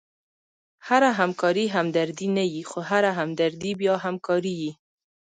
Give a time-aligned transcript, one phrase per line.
[0.87, 4.71] هره همکاري همدردي نه يي؛ خو هره همدردي بیا همکاري يي.